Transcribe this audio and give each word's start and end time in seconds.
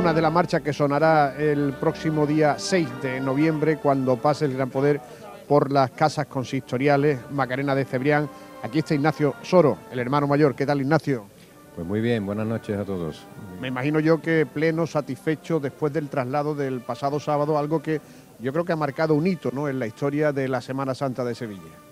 una 0.00 0.14
de 0.14 0.22
las 0.22 0.32
marchas 0.32 0.62
que 0.62 0.72
sonará 0.72 1.34
el 1.36 1.74
próximo 1.74 2.26
día 2.26 2.58
6 2.58 3.02
de 3.02 3.20
noviembre 3.20 3.76
cuando 3.76 4.16
pase 4.16 4.46
el 4.46 4.54
Gran 4.54 4.70
Poder 4.70 4.98
por 5.46 5.70
las 5.70 5.90
casas 5.90 6.24
consistoriales 6.24 7.20
Macarena 7.32 7.74
de 7.74 7.84
Cebrián. 7.84 8.26
Aquí 8.62 8.78
está 8.78 8.94
Ignacio 8.94 9.34
Soro, 9.42 9.76
el 9.92 9.98
hermano 9.98 10.26
mayor. 10.26 10.54
¿Qué 10.54 10.64
tal, 10.64 10.80
Ignacio? 10.80 11.26
Pues 11.74 11.86
muy 11.86 12.00
bien, 12.00 12.24
buenas 12.24 12.46
noches 12.46 12.78
a 12.78 12.84
todos. 12.86 13.26
Me 13.60 13.68
imagino 13.68 14.00
yo 14.00 14.22
que 14.22 14.46
pleno, 14.46 14.86
satisfecho 14.86 15.60
después 15.60 15.92
del 15.92 16.08
traslado 16.08 16.54
del 16.54 16.80
pasado 16.80 17.20
sábado, 17.20 17.58
algo 17.58 17.82
que 17.82 18.00
yo 18.38 18.54
creo 18.54 18.64
que 18.64 18.72
ha 18.72 18.76
marcado 18.76 19.12
un 19.12 19.26
hito 19.26 19.50
¿no? 19.52 19.68
en 19.68 19.78
la 19.78 19.86
historia 19.86 20.32
de 20.32 20.48
la 20.48 20.62
Semana 20.62 20.94
Santa 20.94 21.24
de 21.24 21.34
Sevilla. 21.34 21.89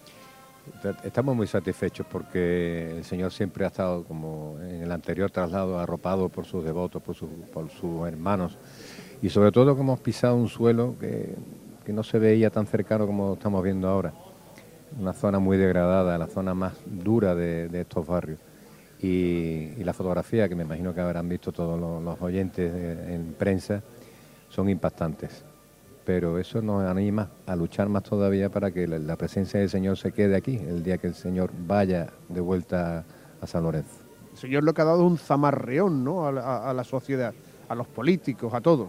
Estamos 1.03 1.35
muy 1.35 1.47
satisfechos 1.47 2.07
porque 2.11 2.97
el 2.97 3.05
Señor 3.05 3.33
siempre 3.33 3.65
ha 3.65 3.69
estado, 3.69 4.05
como 4.05 4.57
en 4.61 4.83
el 4.83 4.93
anterior 4.93 5.31
traslado, 5.31 5.79
arropado 5.79 6.29
por 6.29 6.45
sus 6.45 6.65
devotos, 6.65 7.03
por, 7.03 7.17
por 7.53 7.71
sus 7.71 8.07
hermanos 8.07 8.59
y 9.21 9.31
sobre 9.31 9.51
todo 9.51 9.75
que 9.75 9.81
hemos 9.81 10.01
pisado 10.01 10.37
un 10.37 10.49
suelo 10.49 10.95
que, 10.99 11.35
no 11.89 12.03
se 12.03 12.19
veía 12.19 12.51
tan 12.51 12.67
cercano 12.67 13.07
como 13.07 13.33
estamos 13.33 13.65
viendo 13.65 13.89
ahora. 13.89 14.13
Una 15.01 15.15
zona 15.15 15.39
muy 15.39 15.57
degradada, 15.57 16.19
la 16.19 16.27
zona 16.27 16.53
más 16.53 16.75
dura 16.85 17.35
de, 17.35 17.81
estos 17.81 18.07
barrios. 18.07 18.39
Y, 19.01 19.83
la 19.83 19.95
fotografía, 19.95 20.51
que 20.51 20.55
me 20.55 20.65
imagino 20.65 20.93
que 20.93 21.01
habrán 21.01 21.31
visto 21.31 21.51
todos 21.51 21.81
los, 21.81 22.21
oyentes 22.21 22.71
en 23.09 23.35
prensa, 23.39 23.83
son 24.51 24.69
impactantes 24.69 25.43
pero 26.09 26.39
eso 26.39 26.63
nos 26.63 26.87
anima 26.87 27.29
a 27.47 27.55
luchar 27.55 27.91
más 27.91 28.03
todavía 28.03 28.49
para 28.49 28.71
que 28.71 28.89
la, 28.89 29.15
presencia 29.17 29.61
del 29.61 29.69
Señor 29.69 29.99
se 29.99 30.11
quede 30.11 30.37
aquí 30.37 30.57
el 30.57 30.83
día 30.83 30.97
que 30.97 31.07
el 31.07 31.15
Señor 31.15 31.51
vaya 31.67 32.09
de 32.31 32.41
vuelta 32.41 33.05
a 33.43 33.47
San 33.47 33.65
Lorenzo. 33.65 33.93
El 34.33 34.39
Señor 34.39 34.65
lo 34.65 34.73
que 34.73 34.81
ha 34.81 34.87
dado 34.87 35.05
un 35.05 35.19
zamarreón 35.19 36.03
¿no? 36.03 36.27
a, 36.27 36.73
la, 36.73 36.85
sociedad, 36.85 37.35
a 37.69 37.75
los 37.75 37.87
políticos, 37.89 38.55
a 38.55 38.63
todos. 38.63 38.89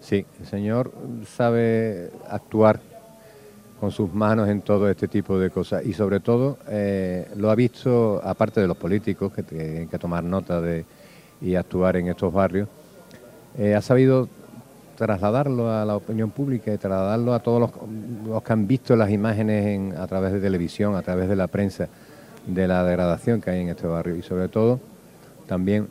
Sí, 0.00 0.26
el 0.38 0.46
Señor 0.46 0.92
sabe 1.26 2.10
actuar 2.28 2.78
con 3.80 3.90
sus 3.90 4.12
manos 4.12 4.46
en 4.50 4.60
todo 4.60 4.90
este 4.90 5.08
tipo 5.08 5.38
de 5.38 5.48
cosas 5.48 5.86
y 5.86 5.94
sobre 5.94 6.20
todo 6.20 6.58
eh, 6.68 7.26
lo 7.36 7.50
ha 7.50 7.54
visto, 7.54 8.20
aparte 8.22 8.60
de 8.60 8.66
los 8.66 8.76
políticos 8.76 9.32
que 9.32 9.44
tienen 9.44 9.88
que 9.88 9.98
tomar 9.98 10.22
nota 10.22 10.60
de 10.60 10.84
y 11.40 11.54
actuar 11.54 11.96
en 11.96 12.08
estos 12.08 12.30
barrios, 12.30 12.68
eh, 13.56 13.74
ha 13.74 13.80
sabido 13.80 14.28
trasladarlo 14.96 15.70
a 15.70 15.84
la 15.84 15.96
opinión 15.96 16.30
pública 16.30 16.72
y 16.72 16.78
trasladarlo 16.78 17.34
a 17.34 17.40
todos 17.40 17.70
los, 18.26 18.42
que 18.42 18.52
han 18.52 18.66
visto 18.66 18.96
las 18.96 19.10
imágenes 19.10 19.96
a 19.98 20.06
través 20.06 20.32
de 20.32 20.40
televisión, 20.40 20.94
a 20.94 21.02
través 21.02 21.28
de 21.28 21.36
la 21.36 21.46
prensa, 21.46 21.88
de 22.46 22.68
la 22.68 22.84
degradación 22.84 23.40
que 23.40 23.50
hay 23.50 23.60
en 23.60 23.68
este 23.70 23.86
barrio. 23.86 24.16
Y 24.16 24.22
sobre 24.22 24.48
todo 24.48 24.80
también 25.46 25.88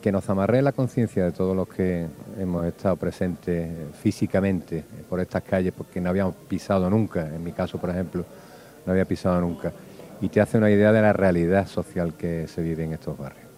que 0.00 0.10
nos 0.10 0.28
amarre 0.30 0.62
la 0.62 0.72
conciencia 0.72 1.24
de 1.24 1.32
todos 1.32 1.54
los 1.54 1.68
que 1.68 2.06
hemos 2.38 2.64
estado 2.64 2.96
presentes 2.96 3.68
físicamente 4.00 4.82
por 5.08 5.20
estas 5.20 5.42
calles 5.42 5.74
porque 5.76 6.00
no 6.00 6.08
habíamos 6.08 6.34
pisado 6.48 6.88
nunca, 6.88 7.26
en 7.28 7.44
mi 7.44 7.52
caso 7.52 7.78
por 7.78 7.90
ejemplo, 7.90 8.24
no 8.86 8.92
había 8.92 9.04
pisado 9.04 9.40
nunca, 9.40 9.72
y 10.20 10.28
te 10.28 10.40
hace 10.40 10.56
una 10.56 10.70
idea 10.70 10.92
de 10.92 11.02
la 11.02 11.12
realidad 11.12 11.66
social 11.66 12.14
que 12.14 12.48
se 12.48 12.62
vive 12.62 12.84
en 12.84 12.94
estos 12.94 13.16
barrios. 13.16 13.49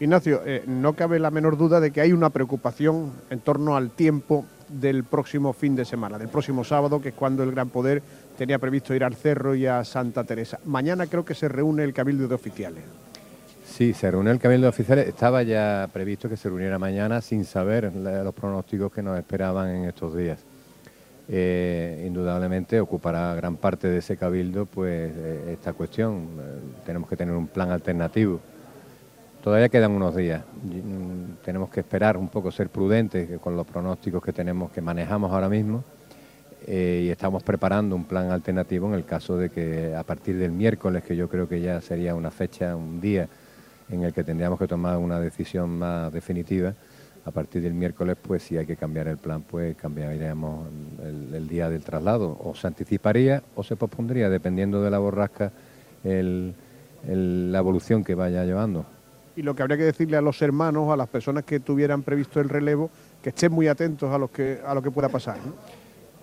Ignacio, 0.00 0.42
eh, 0.44 0.64
no 0.66 0.94
cabe 0.94 1.18
la 1.18 1.30
menor 1.30 1.56
duda 1.56 1.78
de 1.80 1.90
que 1.90 2.00
hay 2.00 2.12
una 2.12 2.30
preocupación 2.30 3.12
en 3.30 3.40
torno 3.40 3.76
al 3.76 3.90
tiempo 3.90 4.44
del 4.68 5.04
próximo 5.04 5.52
fin 5.52 5.76
de 5.76 5.84
semana, 5.84 6.18
del 6.18 6.28
próximo 6.28 6.64
sábado, 6.64 7.00
que 7.00 7.10
es 7.10 7.14
cuando 7.14 7.42
el 7.42 7.52
Gran 7.52 7.68
Poder 7.68 8.02
tenía 8.36 8.58
previsto 8.58 8.94
ir 8.94 9.04
al 9.04 9.14
Cerro 9.14 9.54
y 9.54 9.66
a 9.66 9.84
Santa 9.84 10.24
Teresa. 10.24 10.58
Mañana 10.64 11.06
creo 11.06 11.24
que 11.24 11.34
se 11.34 11.48
reúne 11.48 11.84
el 11.84 11.92
Cabildo 11.92 12.26
de 12.26 12.34
Oficiales. 12.34 12.82
Sí, 13.66 13.92
se 13.92 14.10
reúne 14.10 14.30
el 14.30 14.38
Cabildo 14.38 14.64
de 14.64 14.70
Oficiales. 14.70 15.08
Estaba 15.08 15.42
ya 15.42 15.88
previsto 15.92 16.28
que 16.28 16.36
se 16.36 16.48
reuniera 16.48 16.78
mañana 16.78 17.20
sin 17.20 17.44
saber 17.44 17.92
los 17.94 18.34
pronósticos 18.34 18.92
que 18.92 19.02
nos 19.02 19.18
esperaban 19.18 19.68
en 19.68 19.84
estos 19.84 20.16
días. 20.16 20.40
Eh, 21.28 22.04
indudablemente 22.06 22.80
ocupará 22.80 23.34
gran 23.34 23.56
parte 23.56 23.86
de 23.88 23.98
ese 23.98 24.16
cabildo 24.16 24.66
pues 24.66 25.12
eh, 25.14 25.52
esta 25.52 25.72
cuestión. 25.72 26.26
tenemos 26.84 27.08
que 27.08 27.16
tener 27.16 27.34
un 27.34 27.46
plan 27.46 27.70
alternativo 27.70 28.40
Todavía 29.42 29.68
quedan 29.68 29.90
unos 29.90 30.14
días. 30.14 30.44
Mm, 30.62 31.42
tenemos 31.44 31.68
que 31.68 31.80
esperar 31.80 32.16
un 32.16 32.28
poco, 32.28 32.52
ser 32.52 32.68
prudentes 32.68 33.40
con 33.40 33.56
los 33.56 33.66
pronósticos 33.66 34.22
que 34.22 34.32
tenemos, 34.32 34.70
que 34.70 34.80
manejamos 34.80 35.32
ahora 35.32 35.48
mismo. 35.48 35.82
Eh, 36.64 37.06
y 37.06 37.08
estamos 37.10 37.42
preparando 37.42 37.96
un 37.96 38.04
plan 38.04 38.30
alternativo 38.30 38.86
en 38.86 38.94
el 38.94 39.04
caso 39.04 39.36
de 39.36 39.50
que 39.50 39.96
a 39.96 40.04
partir 40.04 40.38
del 40.38 40.52
miércoles, 40.52 41.02
que 41.02 41.16
yo 41.16 41.28
creo 41.28 41.48
que 41.48 41.60
ya 41.60 41.80
sería 41.80 42.14
una 42.14 42.30
fecha, 42.30 42.76
un 42.76 43.00
día 43.00 43.28
en 43.90 44.04
el 44.04 44.12
que 44.12 44.22
tendríamos 44.22 44.60
que 44.60 44.68
tomar 44.68 44.96
una 44.98 45.18
decisión 45.18 45.76
más 45.76 46.12
definitiva, 46.12 46.74
a 47.24 47.32
partir 47.32 47.62
del 47.62 47.74
miércoles, 47.74 48.16
pues 48.22 48.44
si 48.44 48.56
hay 48.56 48.64
que 48.64 48.76
cambiar 48.76 49.08
el 49.08 49.18
plan, 49.18 49.42
pues 49.42 49.76
cambiaríamos 49.76 50.68
el, 51.02 51.48
día 51.48 51.68
del 51.68 51.82
traslado. 51.82 52.38
O 52.44 52.54
se 52.54 52.68
anticiparía 52.68 53.42
o 53.56 53.64
se 53.64 53.74
pospondría, 53.74 54.30
dependiendo 54.30 54.82
de 54.82 54.90
la 54.90 54.98
borrasca, 54.98 55.50
la 56.04 57.58
evolución 57.58 58.04
que 58.04 58.14
vaya 58.14 58.44
llevando 58.44 58.86
y 59.36 59.42
lo 59.42 59.54
que 59.54 59.62
habría 59.62 59.78
que 59.78 59.84
decirle 59.84 60.16
a 60.16 60.20
los 60.20 60.40
hermanos, 60.42 60.90
a 60.90 60.96
las 60.96 61.08
personas 61.08 61.44
que 61.44 61.60
tuvieran 61.60 62.02
previsto 62.02 62.40
el 62.40 62.48
relevo, 62.48 62.90
que 63.22 63.30
estén 63.30 63.52
muy 63.52 63.68
atentos 63.68 64.12
a 64.12 64.18
lo 64.18 64.30
que, 64.30 64.60
a 64.64 64.74
lo 64.74 64.82
que 64.82 64.90
pueda 64.90 65.08
pasar. 65.08 65.36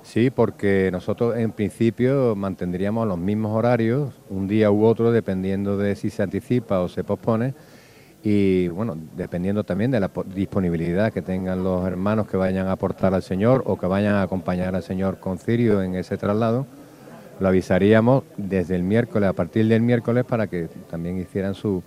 Sí, 0.04 0.30
porque 0.30 0.90
nosotros 0.92 1.38
en 1.38 1.52
principio 1.52 2.36
mantendríamos 2.36 3.08
los 3.08 3.18
mismos 3.18 3.56
horarios, 3.56 4.14
un 4.30 4.48
día 4.48 4.72
u 4.72 4.84
otro, 4.86 5.12
dependiendo 5.12 5.78
de 5.78 5.96
si 5.96 6.10
se 6.10 6.24
anticipa 6.24 6.80
o 6.80 6.88
se 6.88 7.04
pospone, 7.04 7.54
y 8.24 8.68
bueno, 8.70 8.98
dependiendo 9.16 9.64
también 9.64 9.92
de 9.92 10.00
la 10.00 10.12
disponibilidad 10.34 11.14
que 11.14 11.22
tengan 11.22 11.64
los 11.64 11.86
hermanos 11.88 12.28
que 12.28 12.36
vayan 12.36 12.68
a 12.68 12.74
aportar 12.74 13.14
al 13.14 13.24
Señor 13.24 13.64
o 13.66 13.78
que 13.78 13.88
vayan 13.88 14.16
a 14.16 14.24
acompañar 14.24 14.76
al 14.76 14.84
Señor 14.84 15.20
con 15.20 15.38
Cirio 15.38 15.82
en 15.82 15.96
ese 15.96 16.18
traslado, 16.18 16.66
lo 17.40 17.48
avisaríamos 17.48 18.24
desde 18.36 18.76
el 18.76 18.84
miércoles, 18.84 19.30
a 19.30 19.34
partir 19.34 19.68
del 19.68 19.82
miércoles, 19.82 20.26
para 20.26 20.48
que 20.48 20.68
también 20.90 21.18
hicieran 21.18 21.56
su, 21.56 21.82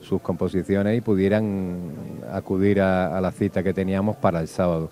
sus 0.00 0.20
composiciones 0.20 0.96
y 0.96 1.00
pudieran 1.00 1.92
acudir 2.32 2.80
a, 2.80 3.20
la 3.20 3.32
cita 3.32 3.62
que 3.62 3.74
teníamos 3.74 4.16
para 4.16 4.40
el 4.40 4.48
sábado. 4.48 4.90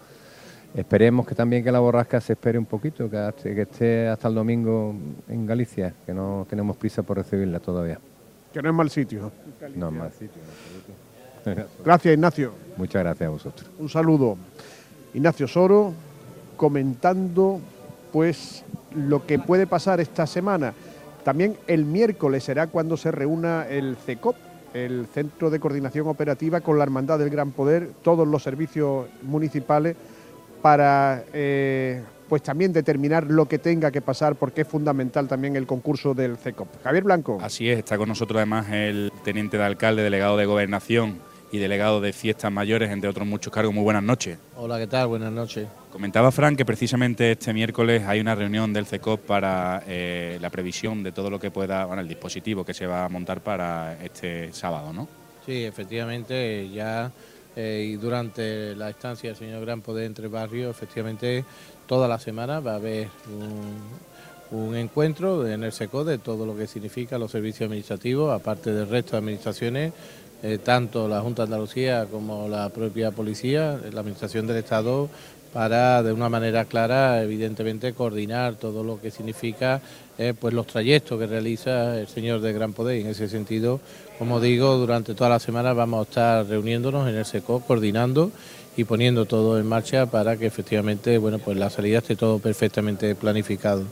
Esperemos 0.75 1.27
que 1.27 1.35
también 1.35 1.63
que 1.63 1.71
la 1.71 1.79
borrasca 1.79 2.21
se 2.21 2.33
espere 2.33 2.59
un 2.59 2.67
poquito, 2.67 3.09
que, 3.09 3.33
que 3.43 3.63
esté 3.63 4.09
hasta 4.09 4.29
el 4.29 4.35
domingo 4.35 4.95
en 5.29 5.47
Galicia, 5.47 5.95
que 6.05 6.13
no 6.13 6.47
tenemos 6.51 6.77
prisa 6.77 7.03
por 7.03 7.19
recibirla 7.19 7.61
todavía. 7.61 7.99
Que 8.53 8.61
no 8.61 8.71
es 8.71 8.75
mal 8.75 8.91
sitio. 8.91 9.31
No 9.77 9.89
es 9.89 9.95
mal 9.95 10.13
sitio. 10.13 10.43
Gracias, 11.85 12.15
Ignacio. 12.15 12.53
Muchas 12.77 13.03
gracias 13.03 13.27
a 13.27 13.31
vosotros. 13.31 13.71
Un 13.79 13.89
saludo. 13.89 14.37
Ignacio 15.13 15.47
Soro 15.47 15.93
comentando 16.57 17.61
pues 18.13 18.65
lo 18.95 19.27
que 19.27 19.39
puede 19.39 19.67
pasar 19.67 20.01
esta 20.01 20.27
semana. 20.27 20.73
También 21.25 21.57
el 21.67 21.85
miércoles 21.85 22.45
será 22.45 22.67
cuando 22.69 22.97
se 22.97 23.11
reúna 23.11 23.67
el 23.69 23.97
CECOP, 23.97 24.37
el 24.75 25.07
Centro 25.07 25.49
de 25.49 25.61
Coordinación 25.61 26.07
Operativa 26.09 26.61
con 26.61 26.77
la 26.77 26.85
Hermandad 26.85 27.19
del 27.19 27.31
Gran 27.31 27.53
Poder, 27.53 27.91
todos 28.03 28.29
los 28.29 28.43
servicios 28.43 29.07
municipales, 29.23 29.97
para 30.61 31.25
eh, 31.33 32.03
pues 32.29 32.43
también 32.43 32.73
determinar 32.73 33.27
lo 33.31 33.47
que 33.47 33.59
tenga 33.59 33.91
que 33.91 34.01
pasar, 34.01 34.35
porque 34.35 34.63
es 34.63 34.69
fundamental 34.69 35.29
también 35.29 35.57
el 35.57 35.67
concurso 35.67 36.15
del 36.15 36.37
CECOP. 36.37 36.83
Javier 36.83 37.05
Blanco. 37.05 37.39
Así 37.41 37.71
es, 37.71 37.79
está 37.79 37.97
con 37.97 38.09
nosotros 38.09 38.37
además 38.37 38.67
el 38.71 39.13
teniente 39.23 39.57
de 39.57 39.65
alcalde, 39.65 40.03
delegado 40.03 40.37
de 40.37 40.47
Gobernación 40.47 41.21
y 41.55 41.59
delegado 41.59 42.01
de 42.01 42.13
Fiestas 42.13 42.51
Mayores, 42.51 42.91
entre 42.91 43.09
otros 43.09 43.29
muchos 43.29 43.53
cargos. 43.53 43.73
Muy 43.73 43.85
buenas 43.85 44.03
noches. 44.03 44.39
Hola, 44.57 44.77
¿qué 44.77 44.89
tal? 44.89 45.07
Buenas 45.07 45.31
noches. 45.31 45.69
Comentaba 45.93 46.33
Frank 46.33 46.57
que 46.57 46.65
precisamente 46.65 47.31
este 47.31 47.55
miércoles 47.55 48.03
hay 48.09 48.19
una 48.19 48.35
reunión 48.35 48.73
del 48.73 48.87
CECOP 48.87 49.21
para 49.21 49.85
eh, 49.87 50.37
la 50.41 50.51
previsión 50.51 51.05
de 51.05 51.13
todo 51.13 51.31
lo 51.31 51.39
que 51.39 51.53
pueda, 51.53 51.85
bueno, 51.85 52.03
el 52.03 52.09
dispositivo 52.09 52.65
que 52.65 52.75
se 52.75 52.89
va 52.89 53.05
a 53.05 53.09
montar 53.09 53.41
para 53.41 54.03
este 54.03 54.53
sábado, 54.53 54.93
¿no? 54.93 55.07
Sí, 55.47 55.65
efectivamente, 55.65 56.69
ya 56.71 57.13
eh, 57.55 57.91
y 57.93 57.97
durante 57.99 58.75
la 58.75 58.91
estancia 58.91 59.31
del 59.31 59.39
señor 59.39 59.61
Gran 59.61 59.81
Poder 59.81 60.07
entre 60.07 60.27
barrios, 60.27 60.75
efectivamente, 60.75 61.45
toda 61.87 62.09
la 62.09 62.19
semana 62.19 62.59
va 62.59 62.73
a 62.73 62.77
haber 62.77 63.09
un, 64.51 64.75
encuentro 64.75 65.47
en 65.47 65.63
el 65.63 65.73
SECO 65.73 66.05
de 66.05 66.19
todo 66.19 66.47
lo 66.47 66.57
que 66.57 66.67
significa 66.67 67.17
los 67.17 67.31
servicios 67.31 67.67
administrativos, 67.67 68.33
aparte 68.33 68.73
del 68.73 68.89
resto 68.89 69.13
de 69.13 69.19
administraciones, 69.19 69.93
eh, 70.43 70.59
tanto 70.59 71.09
la 71.09 71.21
Junta 71.21 71.43
de 71.43 71.47
Andalucía 71.47 72.07
como 72.11 72.49
la 72.49 72.69
propia 72.69 73.11
policía, 73.11 73.79
la 73.93 74.01
Administración 74.01 74.47
del 74.47 74.59
Estado, 74.59 75.09
para 75.55 76.03
de 76.03 76.13
una 76.13 76.29
manera 76.29 76.65
clara, 76.65 77.23
evidentemente, 77.23 77.93
coordinar 77.93 78.57
todo 78.57 78.83
lo 78.83 79.01
que 79.01 79.13
significa 79.13 79.81
eh, 80.19 80.35
pues 80.39 80.53
los 80.53 80.67
trayectos 80.67 81.19
que 81.19 81.27
realiza 81.27 81.99
el 81.99 82.09
señor 82.09 82.41
de 82.41 82.53
Gran 82.53 82.73
Poder. 82.73 82.99
Y 82.99 83.03
en 83.03 83.09
ese 83.09 83.29
sentido, 83.29 83.81
como 84.19 84.41
digo, 84.41 84.77
durante 84.77 85.15
toda 85.15 85.31
la 85.31 85.39
semana 85.39 85.73
vamos 85.73 86.01
a 86.01 86.09
estar 86.09 86.47
reuniéndonos 86.47 87.09
en 87.09 87.15
el 87.15 87.25
SECO, 87.25 87.61
coordinando 87.61 88.33
y 88.77 88.83
poniendo 88.83 89.27
todo 89.27 89.59
en 89.59 89.67
marcha 89.67 90.07
para 90.07 90.37
que 90.37 90.47
efectivamente 90.47 91.19
bueno, 91.19 91.39
pues 91.39 91.57
la 91.57 91.71
salida 91.71 91.99
esté 91.99 92.17
todo 92.17 92.41
perfectamente 92.41 93.15
planificado. 93.15 93.85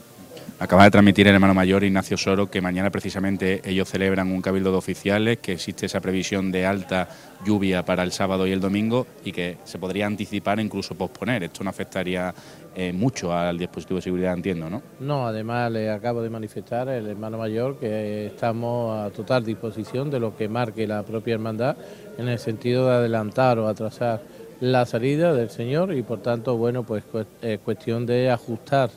Acaba 0.59 0.85
de 0.85 0.91
transmitir 0.91 1.27
el 1.27 1.35
hermano 1.35 1.55
mayor 1.55 1.83
Ignacio 1.83 2.17
Soro 2.17 2.49
que 2.49 2.61
mañana 2.61 2.91
precisamente 2.91 3.61
ellos 3.65 3.89
celebran 3.89 4.31
un 4.31 4.41
cabildo 4.41 4.71
de 4.71 4.77
oficiales, 4.77 5.39
que 5.39 5.53
existe 5.53 5.87
esa 5.87 6.01
previsión 6.01 6.53
de 6.53 6.67
alta 6.67 7.09
lluvia 7.45 7.85
para 7.85 8.05
el 8.05 8.13
sábado 8.13 8.47
y 8.47 8.53
el 8.53 8.61
domingo 8.61 9.07
y 9.25 9.33
que 9.33 9.59
se 9.65 9.79
podría 9.79 10.07
anticipar 10.07 10.61
e 10.61 10.63
incluso 10.63 10.95
posponer. 10.95 11.43
Esto 11.43 11.65
no 11.65 11.71
afectaría 11.71 12.33
eh, 12.77 12.93
mucho 12.93 13.33
al 13.33 13.59
dispositivo 13.59 13.97
de 13.97 14.03
seguridad, 14.03 14.35
entiendo, 14.35 14.71
¿no? 14.71 14.83
No, 15.01 15.27
además 15.27 15.73
le 15.73 15.91
acabo 15.91 16.23
de 16.23 16.31
manifestar 16.31 16.89
el 16.89 17.09
hermano 17.09 17.39
mayor 17.39 17.79
que 17.79 18.27
estamos 18.27 18.97
a 18.97 19.11
total 19.11 19.45
disposición 19.45 20.11
de 20.11 20.21
lo 20.21 20.37
que 20.37 20.49
marque 20.49 20.87
la 20.87 21.03
propia 21.03 21.35
hermandad 21.35 21.77
en 22.19 22.29
el 22.29 22.39
sentido 22.39 22.87
de 22.87 22.95
adelantar 22.95 23.59
o 23.59 23.67
atrasar 23.67 24.23
la 24.61 24.87
salida 24.87 25.35
del 25.35 25.51
señor 25.51 25.93
y 25.93 26.03
por 26.03 26.21
tanto, 26.23 26.57
bueno, 26.57 26.85
pues 26.85 27.03
es 27.43 27.59
cuestión 27.59 28.07
de 28.07 28.31
ajustar 28.31 28.91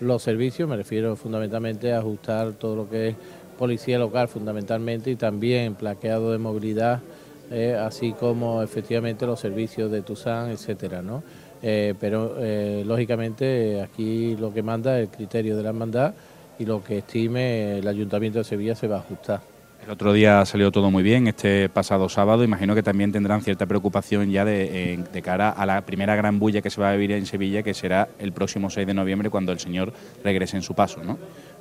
los 0.00 0.22
servicios, 0.22 0.68
me 0.68 0.76
refiero 0.76 1.16
fundamentalmente 1.16 1.92
a 1.92 1.98
ajustar 1.98 2.52
todo 2.52 2.76
lo 2.76 2.88
que 2.88 3.08
es 3.08 3.16
policía 3.58 3.98
local 3.98 4.28
fundamentalmente 4.28 5.10
y 5.10 5.16
también 5.16 5.74
plaqueado 5.74 6.32
de 6.32 6.38
movilidad, 6.38 7.00
eh, 7.50 7.74
así 7.74 8.12
como 8.12 8.62
efectivamente 8.62 9.26
los 9.26 9.40
servicios 9.40 9.90
de 9.90 10.02
Tusan, 10.02 10.50
etcétera, 10.50 11.02
¿no? 11.02 11.22
Eh, 11.60 11.94
pero 11.98 12.36
eh, 12.38 12.84
lógicamente 12.86 13.82
aquí 13.82 14.36
lo 14.36 14.54
que 14.54 14.62
manda 14.62 14.98
es 14.98 15.08
el 15.08 15.14
criterio 15.14 15.56
de 15.56 15.64
la 15.64 15.70
hermandad 15.70 16.14
y 16.58 16.64
lo 16.64 16.84
que 16.84 16.98
estime 16.98 17.78
el 17.78 17.88
Ayuntamiento 17.88 18.38
de 18.38 18.44
Sevilla 18.44 18.76
se 18.76 18.86
va 18.86 18.96
a 18.96 19.00
ajustar. 19.00 19.57
El 19.82 19.90
otro 19.90 20.12
día 20.12 20.44
salió 20.44 20.70
todo 20.70 20.90
muy 20.90 21.02
bien, 21.02 21.28
este 21.28 21.68
pasado 21.68 22.08
sábado. 22.08 22.44
Imagino 22.44 22.74
que 22.74 22.82
también 22.82 23.12
tendrán 23.12 23.42
cierta 23.42 23.66
preocupación 23.66 24.30
ya 24.30 24.44
de, 24.44 25.22
cara 25.22 25.50
a 25.50 25.64
la 25.66 25.80
primera 25.82 26.14
gran 26.14 26.38
bulla 26.38 26.60
que 26.60 26.70
se 26.70 26.80
va 26.80 26.90
a 26.90 26.92
vivir 26.92 27.12
en 27.12 27.26
Sevilla, 27.26 27.62
que 27.62 27.74
será 27.74 28.08
el 28.18 28.32
próximo 28.32 28.70
6 28.70 28.86
de 28.86 28.94
noviembre 28.94 29.30
cuando 29.30 29.52
el 29.52 29.60
Señor 29.60 29.92
regrese 30.22 30.56
en 30.56 30.62
su 30.62 30.74
paso, 30.74 31.02
¿no? 31.02 31.18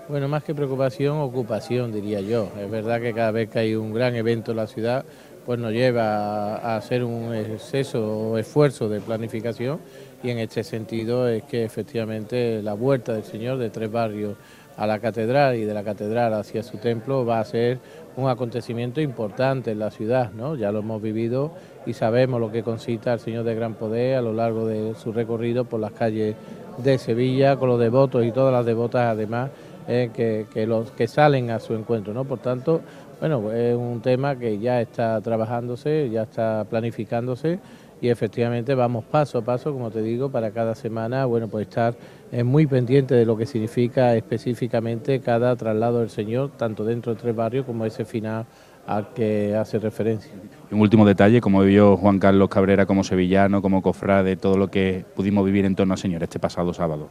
Bueno, 0.09 0.27
más 0.27 0.43
que 0.43 0.55
preocupación, 0.55 1.17
ocupación, 1.19 1.91
diría 1.91 2.21
yo. 2.21 2.51
Es 2.59 2.69
verdad 2.69 3.01
que 3.01 3.13
cada 3.13 3.31
vez 3.31 3.49
que 3.49 3.59
hay 3.59 3.75
un 3.75 3.93
gran 3.93 4.15
evento 4.15 4.51
en 4.51 4.57
la 4.57 4.67
ciudad, 4.67 5.05
pues 5.45 5.59
nos 5.59 5.71
lleva 5.71 6.57
a 6.57 6.75
hacer 6.75 7.05
un 7.05 7.33
exceso 7.33 8.05
o 8.05 8.37
esfuerzo 8.37 8.89
de 8.89 8.99
planificación 8.99 9.79
y 10.21 10.29
en 10.29 10.39
este 10.39 10.63
sentido 10.63 11.29
es 11.29 11.43
que 11.43 11.63
efectivamente 11.63 12.61
la 12.61 12.73
vuelta 12.73 13.13
del 13.13 13.23
Señor 13.23 13.57
de 13.57 13.69
tres 13.69 13.89
barrios 13.89 14.35
a 14.75 14.85
la 14.85 14.99
catedral 14.99 15.55
y 15.55 15.63
de 15.63 15.73
la 15.73 15.83
catedral 15.83 16.33
hacia 16.33 16.63
su 16.63 16.77
templo 16.77 17.25
va 17.25 17.39
a 17.39 17.45
ser 17.45 17.79
un 18.17 18.29
acontecimiento 18.29 18.99
importante 18.99 19.71
en 19.71 19.79
la 19.79 19.91
ciudad, 19.91 20.31
¿no? 20.31 20.55
Ya 20.55 20.71
lo 20.71 20.79
hemos 20.79 21.01
vivido 21.01 21.51
y 21.85 21.93
sabemos 21.93 22.41
lo 22.41 22.51
que 22.51 22.63
concita 22.63 23.13
el 23.13 23.19
Señor 23.19 23.45
de 23.45 23.55
Gran 23.55 23.75
Poder 23.75 24.17
a 24.17 24.21
lo 24.21 24.33
largo 24.33 24.65
de 24.65 24.95
su 24.95 25.13
recorrido 25.13 25.65
por 25.65 25.79
las 25.79 25.91
calles 25.91 26.35
de 26.79 26.97
Sevilla, 26.97 27.57
con 27.57 27.69
los 27.69 27.79
devotos 27.79 28.25
y 28.25 28.31
todas 28.31 28.51
las 28.51 28.65
devotas 28.65 29.03
además 29.03 29.51
eh, 29.87 30.09
que, 30.51 30.67
los, 30.67 30.91
que 30.91 31.07
salen 31.07 31.51
a 31.51 31.59
su 31.59 31.75
encuentro, 31.75 32.11
¿no? 32.13 32.25
Por 32.25 32.39
tanto, 32.39 32.81
bueno, 33.19 33.51
es 33.51 33.75
un 33.75 34.01
tema 34.01 34.35
que 34.35 34.57
ya 34.57 34.81
está 34.81 35.21
trabajándose, 35.21 36.09
ya 36.09 36.23
está 36.23 36.65
planificándose 36.67 37.59
y 38.01 38.09
efectivamente 38.09 38.75
vamos 38.75 39.05
paso 39.05 39.39
a 39.39 39.41
paso, 39.41 39.73
como 39.73 39.89
te 39.89 40.01
digo, 40.01 40.29
para 40.29 40.51
cada 40.51 40.75
semana, 40.75 41.25
bueno, 41.25 41.47
pues 41.47 41.67
estar 41.67 41.95
eh, 42.31 42.43
muy 42.43 42.67
pendiente 42.67 43.15
de 43.15 43.25
lo 43.25 43.35
que 43.37 43.45
significa 43.45 44.15
específicamente 44.15 45.19
cada 45.19 45.55
traslado 45.55 45.99
del 45.99 46.09
Señor, 46.09 46.51
tanto 46.57 46.83
dentro 46.83 47.13
de 47.15 47.21
tres 47.21 47.35
barrios 47.35 47.65
como 47.65 47.85
ese 47.85 48.05
final 48.05 48.45
al 48.85 49.13
que 49.13 49.53
hace 49.55 49.79
referencia. 49.79 50.31
Un 50.71 50.79
último 50.79 51.05
detalle, 51.05 51.41
como 51.41 51.61
vivió 51.61 51.97
Juan 51.97 52.19
Carlos 52.19 52.47
Cabrera 52.49 52.85
como 52.85 53.03
sevillano, 53.03 53.61
como 53.61 53.81
cofrade, 53.81 54.37
todo 54.37 54.57
lo 54.57 54.69
que 54.69 55.03
pudimos 55.15 55.45
vivir 55.45 55.65
en 55.65 55.75
torno 55.75 55.93
al 55.93 55.99
Señor 55.99 56.23
este 56.23 56.39
pasado 56.39 56.73
sábado. 56.73 57.09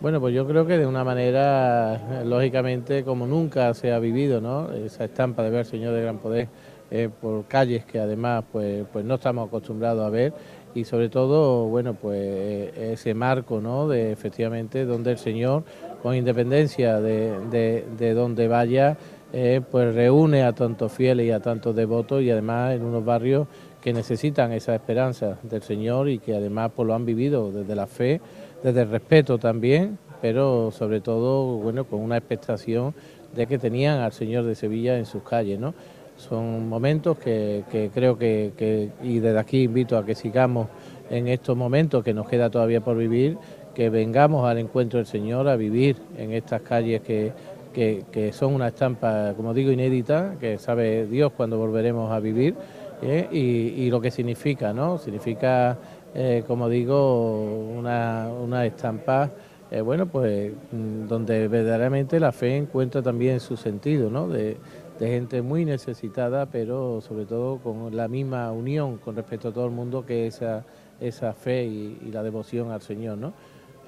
Bueno, 0.00 0.20
pues 0.20 0.34
yo 0.34 0.46
creo 0.46 0.66
que 0.66 0.76
de 0.76 0.86
una 0.86 1.02
manera, 1.02 2.22
lógicamente, 2.24 3.04
como 3.04 3.26
nunca 3.26 3.72
se 3.72 3.90
ha 3.90 3.98
vivido, 3.98 4.40
¿no? 4.40 4.70
Esa 4.72 5.04
estampa 5.04 5.42
de 5.42 5.50
ver 5.50 5.60
al 5.60 5.64
Señor 5.64 5.94
de 5.94 6.02
Gran 6.02 6.18
Poder 6.18 6.48
eh, 6.94 7.08
por 7.08 7.44
calles 7.46 7.84
que 7.84 7.98
además 7.98 8.44
pues, 8.52 8.84
pues 8.92 9.04
no 9.04 9.16
estamos 9.16 9.48
acostumbrados 9.48 10.06
a 10.06 10.10
ver 10.10 10.32
y 10.76 10.84
sobre 10.84 11.08
todo, 11.08 11.64
bueno, 11.64 11.94
pues 11.94 12.20
eh, 12.22 12.92
ese 12.92 13.14
marco, 13.14 13.60
¿no? 13.60 13.88
De 13.88 14.12
efectivamente 14.12 14.84
donde 14.84 15.10
el 15.10 15.18
Señor, 15.18 15.64
con 16.04 16.14
independencia 16.14 17.00
de, 17.00 17.84
de, 17.98 18.14
donde 18.14 18.46
vaya, 18.46 18.96
eh, 19.32 19.60
pues 19.68 19.92
reúne 19.92 20.44
a 20.44 20.52
tantos 20.52 20.92
fieles 20.92 21.26
y 21.26 21.32
a 21.32 21.40
tantos 21.40 21.74
devotos 21.74 22.22
y 22.22 22.30
además 22.30 22.74
en 22.74 22.84
unos 22.84 23.04
barrios 23.04 23.48
que 23.80 23.92
necesitan 23.92 24.52
esa 24.52 24.72
esperanza 24.76 25.38
del 25.42 25.62
Señor 25.62 26.08
y 26.08 26.20
que 26.20 26.36
además 26.36 26.70
pues 26.76 26.86
lo 26.86 26.94
han 26.94 27.04
vivido 27.04 27.50
desde 27.50 27.74
la 27.74 27.88
fe, 27.88 28.20
desde 28.62 28.82
el 28.82 28.90
respeto 28.90 29.38
también, 29.38 29.98
pero 30.22 30.70
sobre 30.70 31.00
todo, 31.00 31.56
bueno, 31.56 31.86
con 31.86 31.98
una 31.98 32.18
expectación 32.18 32.94
de 33.34 33.48
que 33.48 33.58
tenían 33.58 33.98
al 33.98 34.12
Señor 34.12 34.44
de 34.44 34.54
Sevilla 34.54 34.96
en 34.96 35.06
sus 35.06 35.24
calles, 35.24 35.58
¿no? 35.58 35.74
Son 36.16 36.68
momentos 36.68 37.18
que, 37.18 37.64
creo 37.92 38.16
que, 38.16 38.90
y 39.02 39.18
desde 39.18 39.38
aquí 39.38 39.62
invito 39.64 39.98
a 39.98 40.04
que 40.04 40.14
sigamos 40.14 40.68
en 41.10 41.28
estos 41.28 41.56
momentos 41.56 42.04
que 42.04 42.14
nos 42.14 42.28
queda 42.28 42.50
todavía 42.50 42.80
por 42.80 42.96
vivir, 42.96 43.36
que 43.74 43.90
vengamos 43.90 44.46
al 44.48 44.58
encuentro 44.58 44.98
del 44.98 45.06
Señor 45.06 45.48
a 45.48 45.56
vivir 45.56 45.96
en 46.16 46.32
estas 46.32 46.62
calles 46.62 47.02
que, 47.02 47.32
que, 47.74 48.32
son 48.32 48.54
una 48.54 48.68
estampa, 48.68 49.34
como 49.36 49.52
digo, 49.52 49.70
inédita, 49.72 50.36
que 50.40 50.58
sabe 50.58 51.06
Dios 51.06 51.32
cuando 51.36 51.58
volveremos 51.58 52.10
a 52.12 52.20
vivir, 52.20 52.54
¿eh? 53.02 53.28
y, 53.30 53.90
lo 53.90 54.00
que 54.00 54.10
significa, 54.10 54.72
¿no? 54.72 54.98
Significa, 54.98 55.76
eh, 56.14 56.44
como 56.46 56.68
digo, 56.68 57.42
una, 57.76 58.28
una 58.28 58.64
estampa, 58.64 59.30
eh, 59.70 59.80
bueno, 59.80 60.06
pues 60.06 60.52
mm, 60.70 61.08
donde 61.08 61.48
verdaderamente 61.48 62.20
la 62.20 62.30
fe 62.30 62.56
encuentra 62.56 63.02
también 63.02 63.40
su 63.40 63.56
sentido, 63.56 64.08
¿no? 64.08 64.28
De, 64.28 64.56
de 64.98 65.08
gente 65.08 65.42
muy 65.42 65.64
necesitada, 65.64 66.46
pero 66.46 67.00
sobre 67.00 67.24
todo 67.26 67.58
con 67.58 67.96
la 67.96 68.08
misma 68.08 68.50
unión 68.52 68.98
con 68.98 69.16
respecto 69.16 69.48
a 69.48 69.52
todo 69.52 69.66
el 69.66 69.72
mundo 69.72 70.06
que 70.06 70.26
esa, 70.26 70.64
esa 71.00 71.32
fe 71.32 71.64
y, 71.64 72.10
la 72.12 72.22
devoción 72.22 72.70
al 72.70 72.80
Señor, 72.80 73.18
¿no? 73.18 73.32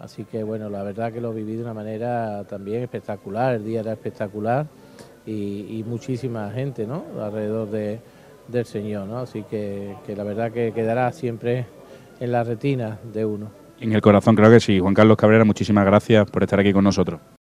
Así 0.01 0.25
que 0.25 0.43
bueno, 0.43 0.69
la 0.69 0.83
verdad 0.83 1.13
que 1.13 1.21
lo 1.21 1.33
viví 1.33 1.55
de 1.55 1.63
una 1.63 1.73
manera 1.73 2.45
también 2.45 2.83
espectacular, 2.83 3.55
el 3.55 3.65
día 3.65 3.81
era 3.81 3.93
espectacular 3.93 4.67
y, 5.25 5.83
muchísima 5.87 6.51
gente, 6.51 6.87
¿no? 6.87 7.05
Alrededor 7.21 7.71
de, 7.71 8.01
del 8.49 8.67
Señor, 8.67 9.07
¿no? 9.07 9.19
Así 9.19 9.43
que, 9.45 9.97
que 10.07 10.15
la 10.15 10.25
verdad 10.25 10.53
que 10.53 10.73
quedará 10.73 11.11
siempre 11.13 11.67
en 12.21 12.33
la 12.33 12.45
retina 12.45 12.99
de 13.13 13.25
uno. 13.25 13.51
En 13.81 13.93
el 13.93 14.01
corazón 14.01 14.35
creo 14.35 14.51
que 14.51 14.61
sí. 14.61 14.79
Juan 14.79 14.95
Carlos 14.95 15.17
Cabrera, 15.17 15.45
muchísimas 15.45 15.85
gracias 15.85 16.31
por 16.31 16.43
estar 16.43 16.59
aquí 16.61 16.73
con 16.73 16.85
nosotros. 16.85 17.21